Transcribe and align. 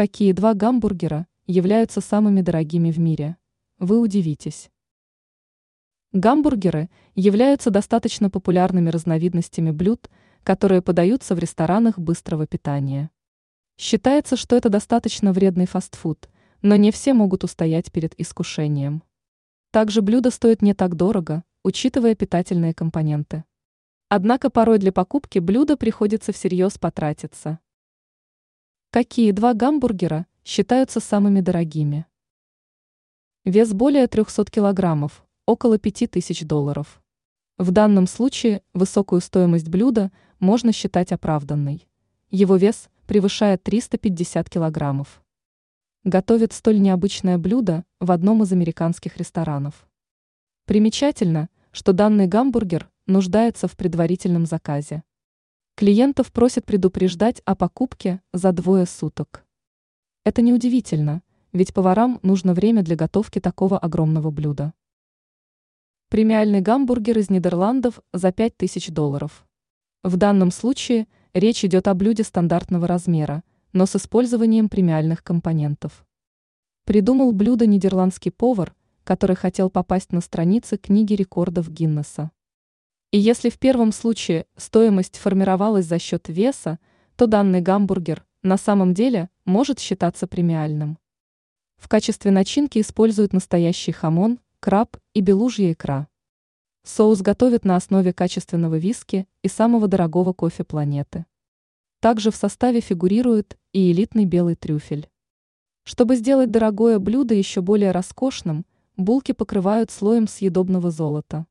Какие 0.00 0.32
два 0.32 0.54
гамбургера 0.54 1.26
являются 1.46 2.00
самыми 2.00 2.40
дорогими 2.40 2.90
в 2.90 2.98
мире? 2.98 3.36
Вы 3.78 4.00
удивитесь. 4.00 4.70
Гамбургеры 6.12 6.88
являются 7.14 7.68
достаточно 7.68 8.30
популярными 8.30 8.88
разновидностями 8.88 9.72
блюд, 9.72 10.08
которые 10.42 10.80
подаются 10.80 11.34
в 11.34 11.38
ресторанах 11.38 11.98
быстрого 11.98 12.46
питания. 12.46 13.10
Считается, 13.76 14.36
что 14.36 14.56
это 14.56 14.70
достаточно 14.70 15.34
вредный 15.34 15.66
фастфуд, 15.66 16.30
но 16.62 16.76
не 16.76 16.92
все 16.92 17.12
могут 17.12 17.44
устоять 17.44 17.92
перед 17.92 18.18
искушением. 18.18 19.02
Также 19.70 20.00
блюдо 20.00 20.30
стоит 20.30 20.62
не 20.62 20.72
так 20.72 20.96
дорого, 20.96 21.44
учитывая 21.62 22.14
питательные 22.14 22.72
компоненты. 22.72 23.44
Однако 24.08 24.48
порой 24.48 24.78
для 24.78 24.92
покупки 24.92 25.40
блюда 25.40 25.76
приходится 25.76 26.32
всерьез 26.32 26.78
потратиться. 26.78 27.58
Какие 28.92 29.30
два 29.30 29.54
гамбургера 29.54 30.26
считаются 30.44 30.98
самыми 30.98 31.40
дорогими? 31.40 32.06
Вес 33.44 33.72
более 33.72 34.08
300 34.08 34.46
килограммов, 34.46 35.24
около 35.46 35.78
5000 35.78 36.42
долларов. 36.42 37.00
В 37.56 37.70
данном 37.70 38.08
случае 38.08 38.64
высокую 38.74 39.20
стоимость 39.20 39.68
блюда 39.68 40.10
можно 40.40 40.72
считать 40.72 41.12
оправданной. 41.12 41.86
Его 42.30 42.56
вес 42.56 42.88
превышает 43.06 43.62
350 43.62 44.50
килограммов. 44.50 45.22
Готовит 46.02 46.52
столь 46.52 46.80
необычное 46.80 47.38
блюдо 47.38 47.84
в 48.00 48.10
одном 48.10 48.42
из 48.42 48.50
американских 48.50 49.18
ресторанов. 49.18 49.88
Примечательно, 50.64 51.48
что 51.70 51.92
данный 51.92 52.26
гамбургер 52.26 52.90
нуждается 53.06 53.68
в 53.68 53.76
предварительном 53.76 54.46
заказе. 54.46 55.04
Клиентов 55.80 56.30
просят 56.30 56.66
предупреждать 56.66 57.40
о 57.46 57.56
покупке 57.56 58.20
за 58.34 58.52
двое 58.52 58.84
суток. 58.84 59.46
Это 60.24 60.42
неудивительно, 60.42 61.22
ведь 61.54 61.72
поварам 61.72 62.20
нужно 62.22 62.52
время 62.52 62.82
для 62.82 62.96
готовки 62.96 63.40
такого 63.40 63.78
огромного 63.78 64.30
блюда. 64.30 64.74
Премиальный 66.10 66.60
гамбургер 66.60 67.16
из 67.16 67.30
Нидерландов 67.30 68.02
за 68.12 68.30
5000 68.30 68.90
долларов. 68.90 69.48
В 70.02 70.18
данном 70.18 70.50
случае 70.50 71.08
речь 71.32 71.64
идет 71.64 71.88
о 71.88 71.94
блюде 71.94 72.24
стандартного 72.24 72.86
размера, 72.86 73.42
но 73.72 73.86
с 73.86 73.96
использованием 73.96 74.68
премиальных 74.68 75.24
компонентов. 75.24 76.06
Придумал 76.84 77.32
блюдо 77.32 77.64
нидерландский 77.64 78.32
повар, 78.32 78.74
который 79.02 79.34
хотел 79.34 79.70
попасть 79.70 80.12
на 80.12 80.20
страницы 80.20 80.76
книги 80.76 81.14
рекордов 81.14 81.70
Гиннесса. 81.70 82.32
И 83.12 83.18
если 83.18 83.50
в 83.50 83.58
первом 83.58 83.90
случае 83.90 84.46
стоимость 84.56 85.16
формировалась 85.16 85.86
за 85.86 85.98
счет 85.98 86.28
веса, 86.28 86.78
то 87.16 87.26
данный 87.26 87.60
гамбургер 87.60 88.24
на 88.42 88.56
самом 88.56 88.94
деле 88.94 89.28
может 89.44 89.80
считаться 89.80 90.28
премиальным. 90.28 90.96
В 91.76 91.88
качестве 91.88 92.30
начинки 92.30 92.78
используют 92.80 93.32
настоящий 93.32 93.90
хамон, 93.90 94.38
краб 94.60 94.96
и 95.12 95.22
белужья 95.22 95.72
икра. 95.72 96.06
Соус 96.84 97.20
готовят 97.20 97.64
на 97.64 97.76
основе 97.76 98.12
качественного 98.12 98.76
виски 98.76 99.26
и 99.42 99.48
самого 99.48 99.88
дорогого 99.88 100.32
кофе 100.32 100.62
планеты. 100.62 101.26
Также 102.00 102.30
в 102.30 102.36
составе 102.36 102.80
фигурирует 102.80 103.58
и 103.72 103.90
элитный 103.90 104.24
белый 104.24 104.54
трюфель. 104.54 105.10
Чтобы 105.82 106.16
сделать 106.16 106.50
дорогое 106.50 106.98
блюдо 106.98 107.34
еще 107.34 107.60
более 107.60 107.90
роскошным, 107.90 108.64
булки 108.96 109.32
покрывают 109.32 109.90
слоем 109.90 110.28
съедобного 110.28 110.90
золота. 110.90 111.46